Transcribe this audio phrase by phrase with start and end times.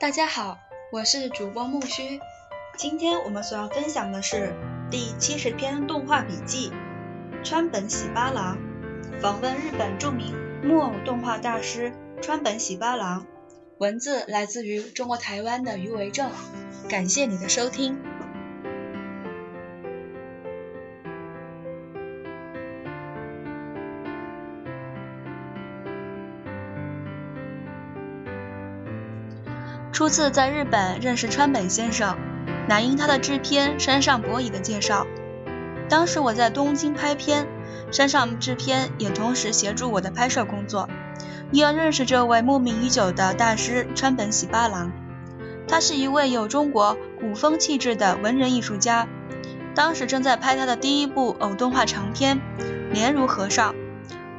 [0.00, 0.58] 大家好，
[0.90, 2.18] 我是主播木须。
[2.78, 4.54] 今天我们所要分享的是
[4.90, 6.72] 第七十篇动画笔记——
[7.44, 8.56] 川本喜八郎
[9.20, 10.34] 访问日本著名
[10.64, 11.92] 木偶动画大师
[12.22, 13.26] 川本喜八郎。
[13.76, 16.30] 文字来自于中国台湾的余维正。
[16.88, 17.98] 感谢你的收听。
[30.00, 32.16] 初次在日本认识川本先生，
[32.66, 35.06] 乃因他的制片山上博乙的介绍。
[35.90, 37.46] 当时我在东京拍片，
[37.92, 40.88] 山上制片也同时协助我的拍摄工作，
[41.52, 44.90] 因而认识这位慕名已久的大师川本喜八郎。
[45.68, 49.06] 他是一位有中国古风气质的文人艺术家，
[49.74, 52.38] 当时正在拍他的第一部偶动画长片
[52.90, 53.74] 《莲如和尚》。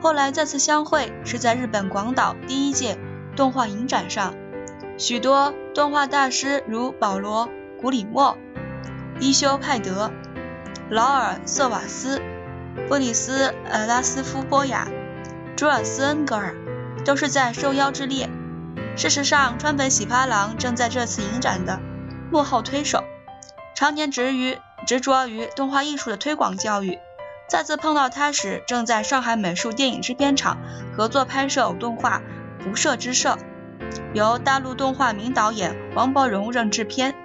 [0.01, 2.97] 后来再次相会是在日本广岛第一届
[3.35, 4.33] 动画影展上。
[5.01, 7.47] 许多动画大师如保罗·
[7.81, 8.37] 古里莫、
[9.19, 10.11] 伊修·派德、
[10.91, 12.21] 劳尔·瑟瓦斯、
[12.87, 14.87] 布里斯·呃拉斯夫波雅、
[15.57, 16.53] 朱尔斯·恩格尔，
[17.03, 18.29] 都是在受邀之列。
[18.95, 21.79] 事实上，川本喜八郎正在这次影展的
[22.31, 23.03] 幕后推手，
[23.75, 26.99] 常年执于执着于动画艺术的推广教育。
[27.49, 30.59] 再次碰到他时，正在上海美术电影制片厂
[30.95, 32.21] 合作拍摄动画
[32.63, 33.37] 《不赦之赦》。
[34.13, 37.15] 由大陆动画名导演王伯荣任制片，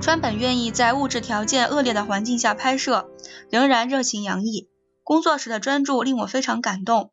[0.00, 3.08] 川本愿意在物质条件恶劣的环境下拍摄，
[3.50, 4.68] 仍然热情洋溢。
[5.04, 7.12] 工作时的专注令我非常感动。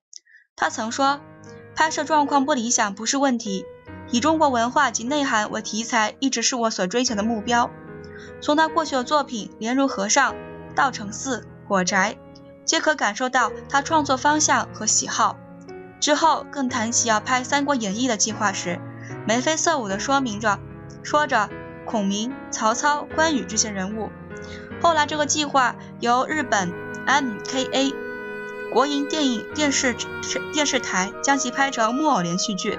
[0.56, 1.22] 他曾说
[1.76, 3.66] ：“拍摄状况不理想不是问题，
[4.12, 7.72] 以中国文化及内涵为题材一直是我所追求的目标。”
[8.42, 10.34] 从他过去的作品《莲如和尚》
[10.76, 12.17] 《道成寺》《火宅》，
[12.66, 15.38] 皆可感受到他创作方向和喜好。
[16.00, 18.80] 之后更谈起要拍《三国演义》的计划时，
[19.28, 20.60] 眉飞色舞地说明着，
[21.04, 21.50] 说着
[21.86, 24.11] 孔明、曹操、关羽这些人物。
[24.82, 26.72] 后来这个计划由日本
[27.08, 27.94] MKA
[28.72, 29.95] 国营电影电视
[30.54, 32.78] 电视台将其拍成木偶连续剧，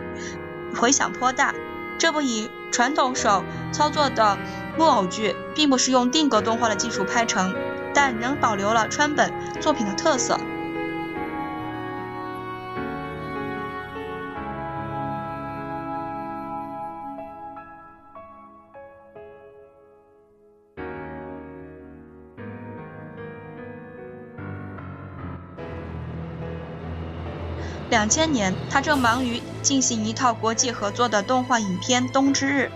[0.78, 1.55] 回响颇大。
[1.99, 4.37] 这部以传统手操作的
[4.76, 7.55] 木偶剧，并不是用定格动画的技术拍成，
[7.94, 10.38] 但仍保留了川本作品的特色。
[27.88, 32.70] 两千年，他正忙于进行一套国际合作的动画影片《冬之日》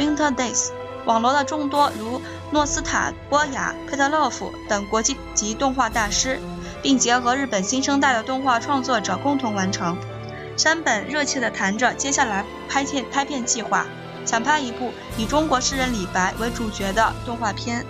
[0.00, 0.70] （Winter Days），
[1.04, 6.40] 网罗了众多如诺斯塔、波雅、佩特洛夫等国际级动画大师，
[6.80, 9.96] 并结合日本新生代的动画创作者共同完成。
[10.56, 13.86] 山本热切地谈着接下来拍片拍片计划，
[14.24, 17.84] 想拍一部以中国诗人李白为主角的动画片。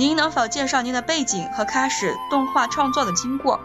[0.00, 3.60] 您能否介绍您的背景和开始动画创作的经过？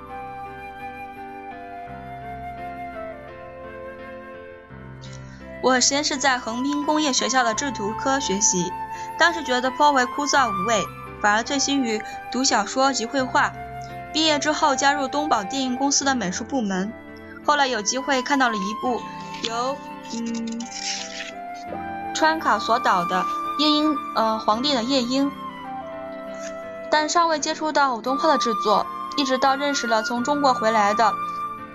[5.63, 8.73] 我先是在横滨工业学校的制图科学习，
[9.17, 10.83] 当时觉得颇为枯燥无味，
[11.21, 12.01] 反而醉心于
[12.33, 13.53] 读小说及绘画。
[14.11, 16.91] 毕业之后加入东宝电影公司的美术部门，
[17.45, 19.01] 后来有机会看到了一部
[19.43, 19.77] 由
[20.13, 20.61] 嗯
[22.13, 23.23] 川卡所导的
[23.57, 25.31] 夜莺呃皇帝的夜莺。
[26.97, 31.11] 但尚未接触到偶动画的制作，一直到认识了从中国回来的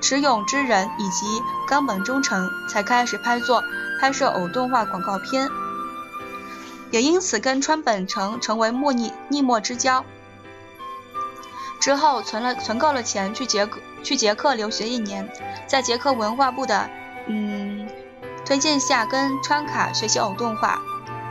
[0.00, 3.62] 池永之人以及冈本忠诚，才开始拍作
[4.00, 5.50] 拍摄偶动画广告片，
[6.91, 10.03] 也因此跟川本成成为莫逆逆莫之交。
[11.80, 15.30] 之后存了存够了钱去捷克去捷克留学一年，
[15.66, 16.89] 在捷克文化部的
[17.27, 17.86] 嗯
[18.47, 20.80] 推荐下，跟川卡学习偶动画，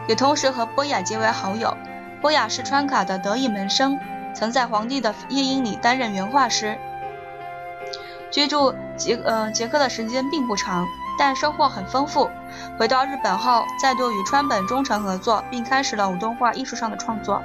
[0.08, 1.75] 也同时和波雅结为好友。
[2.21, 4.00] 波雅是川卡的得意门生，
[4.33, 6.77] 曾在《皇帝的夜莺》里担任原画师。
[8.30, 10.86] 居住捷呃捷克的时间并不长，
[11.18, 12.30] 但收获很丰富。
[12.77, 17.42] 回到日本后，再度与川本忠诚合作，并开始了偶动画艺术上的创作。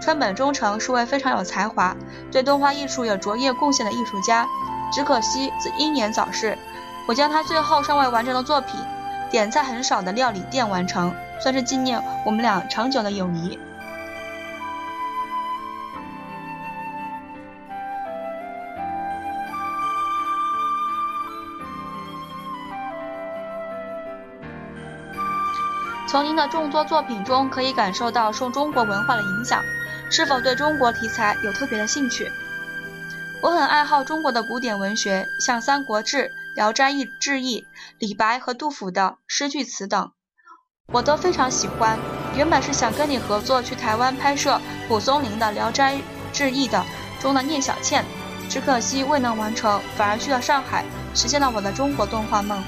[0.00, 1.96] 川本忠诚是位非常有才华、
[2.30, 4.46] 对动画艺术有卓越贡献的艺术家，
[4.92, 6.56] 只可惜英年早逝。
[7.08, 8.80] 我将他最后尚未完成的作品
[9.30, 13.58] 《点菜很少的料理店》完成，算是纪念我们俩长久的友谊。
[26.06, 29.62] 从您的众多作品中可以感受到受中国文化的影响，
[30.08, 32.30] 是否对中国题材有特别的兴趣。
[33.42, 36.18] 我很爱好中国的古典文学，像《三国志》
[36.54, 37.60] 《聊斋志异》、
[37.98, 40.12] 李白和杜甫的诗句词等，
[40.92, 41.98] 我都非常喜欢。
[42.36, 45.98] 原本是想跟你合作去台湾拍摄蒲松龄的《聊斋
[46.32, 46.84] 志异》的
[47.20, 48.04] 中的聂小倩，
[48.48, 52.62] 只可惜未能完成，反而去了上海，实现了我的中国动画梦。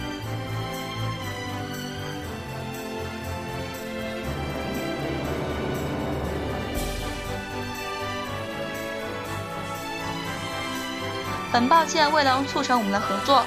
[11.53, 13.43] 很抱歉未能促成我们的合作，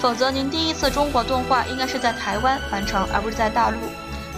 [0.00, 3.76] 否则您第一次中国动画应该是在台湾完成，而不是在大陆。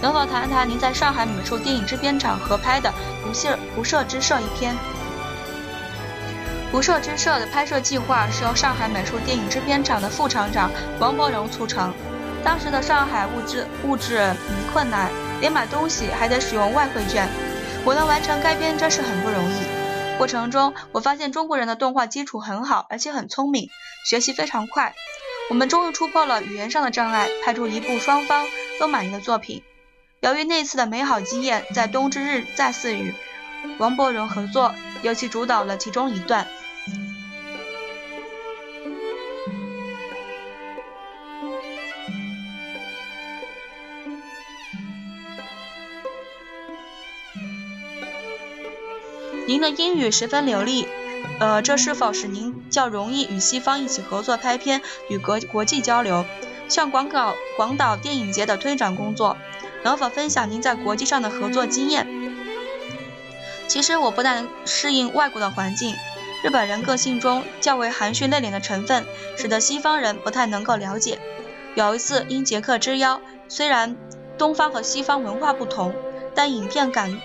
[0.02, 2.90] 能否谈谈您在上海美术电影制片厂合拍的
[3.26, 4.74] 《不设不设之社》一篇？
[6.70, 11.94] 《不设之社》的拍摄计划是由上海美术电影制片厂的副厂长王伯荣促成。
[12.44, 14.34] 当时的上海物资物质
[14.72, 15.10] 困难，
[15.40, 17.26] 连买东西还得使用外汇券。
[17.84, 19.75] 我能完成该片真是很不容易。
[20.18, 23.68] 过程中，我发现中国人的动画基础很好，而且很聪明，
[24.08, 24.94] 学习非常快。
[25.50, 28.46] 我们终于突破了语言上的障碍，拍出一部双方
[28.80, 29.62] 都满意的作品。
[30.20, 33.12] 由于那次的美好经验，在冬之日再次与
[33.78, 36.48] 王伯荣合作，尤其主导了其中一段。
[49.46, 50.88] 您的英语十分流利，
[51.38, 56.24] 呃，这是否使您较容易与西方一起合作拍片，与国国际交流，
[56.68, 59.36] 像广岛广岛电影节的推展工作？
[59.84, 62.08] 能否分享您在国际上的合作经验？
[63.68, 65.94] 其实我不但适应外国的环境，
[66.42, 69.06] 日本人个性中较为含蓄内敛的成分，
[69.36, 71.20] 使得西方人不太能够了解。
[71.76, 73.96] 有一次因杰克之邀，虽然
[74.36, 75.94] 东方和西方文化不同，
[76.34, 77.20] 但影片感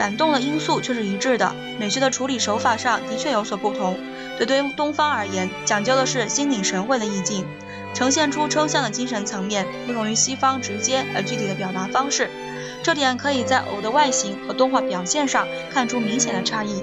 [0.00, 1.54] 感动的因素却是一致的。
[1.78, 3.98] 美学的处理手法上的确有所不同。
[4.38, 7.44] 对对东方而言，讲究的是心领神会的意境。
[7.92, 12.30] 呈现出抽象的精神层面，不同于西方直接而具体的表达方式，
[12.82, 16.82] 这点可以在偶的外形和动画表现上看出明显的差异。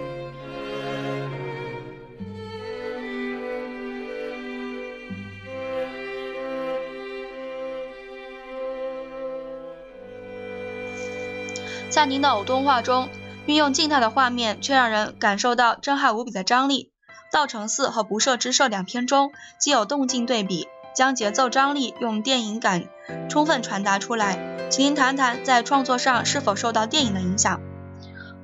[11.97, 13.09] 在您的偶动画中，
[13.47, 16.91] 运用静态的画面，却让人感受到震撼无比的张力。
[17.33, 20.67] 《道成寺》和《不设之社》两篇中，既有动静对比。
[20.93, 22.83] 将节奏张力用电影感
[23.29, 27.59] 充分传达出来，请您谈谈在创作上是否受到电影的影响。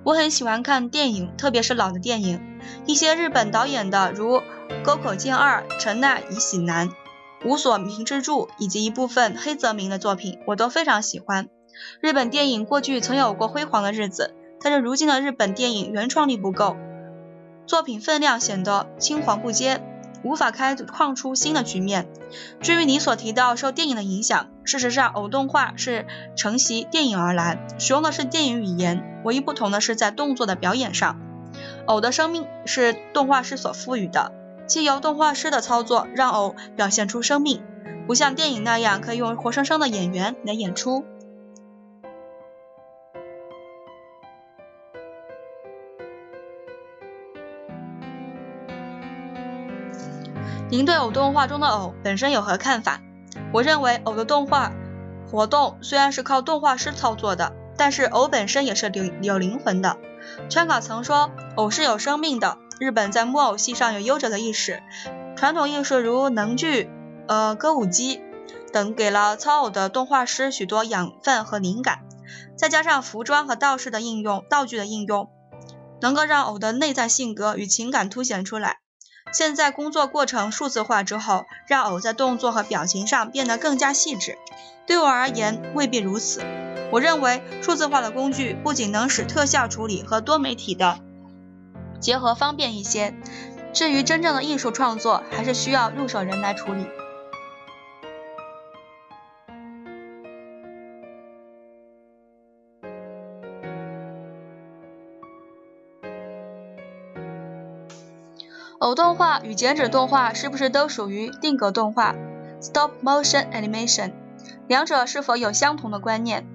[0.03, 4.41] 我很喜欢看电影，特别是老的电影，一些日本导演的如
[4.83, 6.89] 沟口健二、陈奈以喜男、
[7.45, 11.49] 无所明之助以及一部分黑泽明的作品，我都非常喜欢。
[12.01, 16.77] 日本电影过去曾有过辉煌的日子，但是如今的日本电影原创力不够，
[17.65, 19.81] 作品分量显得青黄不接。
[20.25, 22.07] 无法开创出新的局面。
[22.61, 26.05] 至于你所提到受电影的影响，事实上，偶动画是
[26.37, 31.19] 承袭电影而来，使用的是电影语言，唯一不同的是在动作的表演上。
[31.87, 34.31] 偶的生命是动画师所赋予的，
[34.65, 37.61] 即由动画师的操作让偶表现出生命，
[38.07, 41.03] 不像电影那样可以用活生生的演员来演出。
[50.73, 52.99] 您对偶动画中的偶本身有何看法？
[53.53, 54.71] 我认为偶的动画
[55.29, 59.97] 活动虽然是靠动画师操作的，但是偶本身也是有有灵魂的。
[60.49, 62.57] 川稿曾说，偶是有生命的。
[62.79, 64.81] 日本在木偶戏上有悠久的历史，
[65.35, 66.89] 传统艺术如能剧、
[67.27, 68.19] 呃歌舞伎
[68.71, 71.99] 等，给了操偶的动画师许多养分和灵感。
[72.57, 75.29] 再加上服装和道士的应用、道具的应用，
[76.01, 78.79] 能够让偶的内在性格与情感凸显出来。
[79.33, 84.37] 现在工作过程数字化之后，让偶在动作和表情上变得更加细致。
[84.85, 86.41] 对我而言未必如此。
[86.91, 90.99] 我认为数字化的工具不仅能使特效处理和多媒体的
[91.99, 93.15] 结合方便一些，
[93.73, 96.85] 至于真正的艺术创作，还是需要入手人来处理。
[108.83, 112.15] 偶动画与剪纸动画是不是都属于定格动画
[112.59, 114.11] （Stop Motion Animation）？
[114.67, 116.45] 两者是否有相同的观念？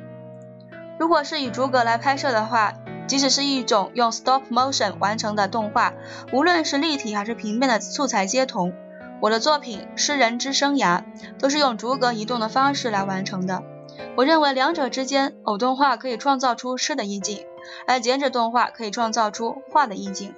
[0.98, 2.74] 如果是以逐格来拍摄的话，
[3.06, 5.94] 即使是一种用 Stop Motion 完成的动画，
[6.30, 8.74] 无论是立体还是平面的素材皆同。
[9.22, 10.98] 我的作品《诗人之生涯》
[11.38, 13.62] 都是用逐格移动的方式来完成的。
[14.16, 17.46] 我认为两者之间，偶动画可以创造出诗的意境，
[17.86, 20.34] 而剪纸动画可以创造出画的意境。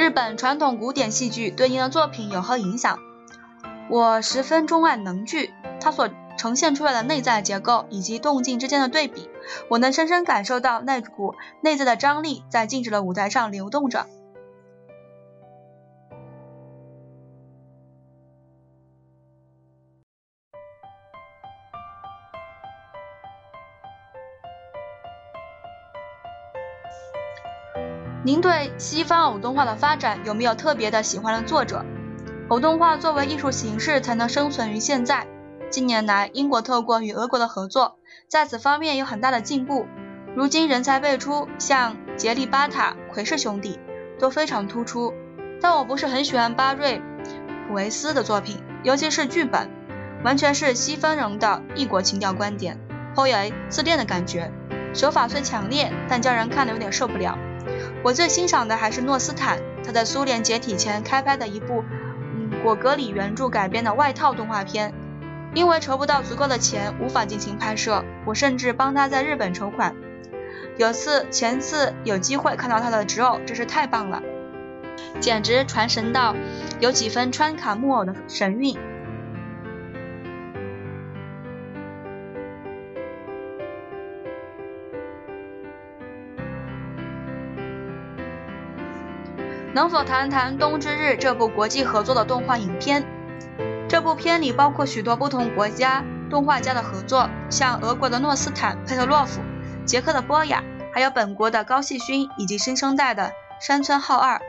[0.00, 2.98] 日本传统古典戏剧对您的作品有何影响？
[3.90, 9.28] 我十分钟爱能剧，它所呈现出来的内在结构以及动静之间的对比，
[9.68, 14.06] 我能深深感受到那股内在的张力在静止的舞台上流动着。
[28.22, 31.82] 您对西方偶动画的发展有没有特别的喜欢的作者？
[32.48, 35.26] 偶动画作为艺术形式才能生存于现在。
[35.70, 37.96] 近年来，英国透过与俄国的合作，
[38.28, 39.86] 在此方面有很大的进步。
[40.36, 43.78] 如今人才辈出，像杰利巴塔、奎氏兄弟
[44.18, 45.14] 都非常突出。
[45.62, 47.00] 但我不是很喜欢巴瑞
[47.68, 49.70] 普维斯的作品，尤其是剧本，
[50.24, 52.78] 完全是西方人的异国情调观点，
[53.14, 53.36] 颇有
[53.70, 54.52] 自恋的感觉。
[54.92, 57.38] 手法虽强烈，但叫人看了有点受不了。
[58.02, 61.84] 我最欣赏的还是诺斯坦，他在苏联解体前开拍的一部，
[62.34, 64.92] 嗯，果戈里原著改编的外套动画片。
[65.52, 69.96] 因为筹不到足够的钱，无法进行拍摄，我甚至帮他在日本筹款。
[70.76, 74.22] 有次前次有机会看到他的纸偶，真是太棒了，
[75.18, 76.36] 简直传神到
[76.78, 78.78] 有几分川卡木偶的神韵。
[89.72, 93.06] 能否谈谈《冬之日》这部国际合作的动画影片？
[93.88, 99.40] 这部片里包括许多不同国家动画家的合作，像俄国的诺斯坦·佩特洛夫、
[99.84, 104.40] 捷克的波雅，还有本国的高细勋以及新生代的山村浩二，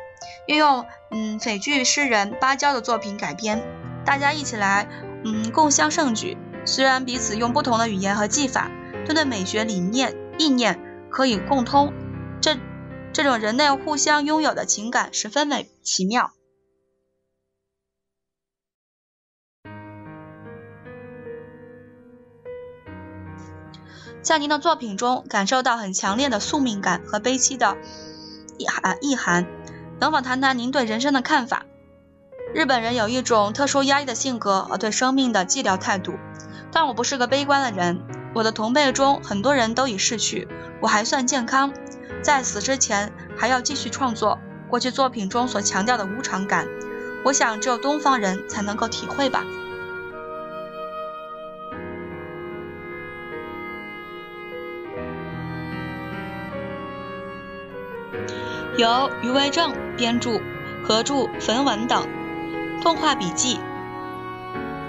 [0.48, 3.62] 运用嗯匪剧诗人芭蕉的作品改编，
[4.04, 4.88] 大家一起来
[5.24, 6.36] 嗯共襄盛举。
[6.66, 8.72] 虽然彼此用不同的语言和技法，
[9.06, 10.80] 但对美学理念意念
[11.12, 11.94] 可以共通。
[12.42, 12.58] 这。
[13.13, 16.32] 这种人类互相拥有的情感十分美奇妙，
[24.22, 27.77] 在您的作品中感受到很强烈的宿命感和悲戚的
[28.58, 29.46] 意涵意涵。
[30.00, 31.65] 能否谈谈您对人生的看法？
[32.56, 36.13] 日本人有一种特殊压抑的性格和对生命的寂寥态度，
[36.72, 38.01] 但我不是个悲观的人。
[38.34, 40.48] 我的同辈中很多人都已逝去，
[40.82, 41.74] 我还算健康。
[42.22, 46.68] 在死之前还要继续创作过去作品中所强调的无常感，
[47.25, 49.44] 我想只有东方人才能够体会吧。
[58.78, 60.40] 由余为正编著，
[60.84, 62.08] 合著焚文等，
[62.82, 63.60] 动画笔记，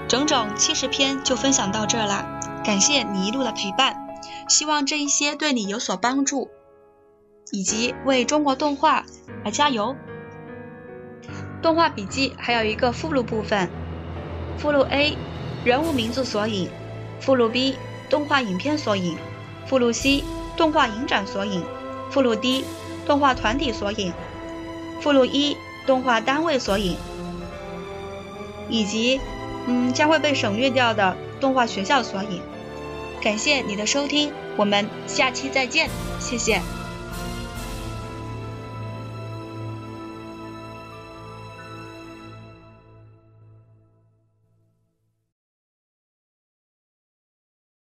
[0.07, 3.95] 整整七十篇就分享到这啦，感谢你一路的陪伴，
[4.47, 6.49] 希望这一些对你有所帮助。
[7.53, 9.05] 以及为中国动画
[9.45, 9.95] 而加油。
[11.61, 13.69] 动画笔记还有一个附录部分，
[14.57, 15.15] 附录 A
[15.63, 16.67] 人物名字索引，
[17.21, 17.77] 附录 B
[18.09, 19.15] 动画影片索引，
[19.67, 20.23] 附录 C
[20.57, 21.63] 动画影展索引，
[22.09, 22.65] 附录 D
[23.05, 24.11] 动画团体索引，
[24.99, 25.55] 附录 E
[25.85, 26.97] 动画单位索引，
[28.67, 29.21] 以及
[29.67, 32.41] 嗯将会被省略掉的动画学校索引。
[33.21, 35.87] 感谢你的收听，我们下期再见，
[36.19, 36.59] 谢谢。